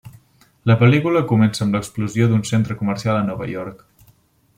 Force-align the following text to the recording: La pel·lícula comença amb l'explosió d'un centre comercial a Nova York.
La 0.69 0.77
pel·lícula 0.77 1.21
comença 1.31 1.63
amb 1.65 1.77
l'explosió 1.77 2.29
d'un 2.31 2.41
centre 2.53 2.79
comercial 2.81 3.17
a 3.21 3.27
Nova 3.29 3.51
York. 3.53 3.85